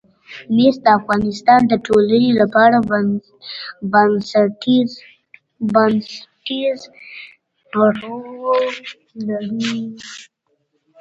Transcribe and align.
مس 0.55 0.75
د 0.85 0.87
افغانستان 0.99 1.61
د 1.67 1.73
ټولنې 1.85 2.31
لپاره 2.41 2.77
بنسټيز 3.91 4.91
رول 7.75 7.95
لري. 9.27 9.75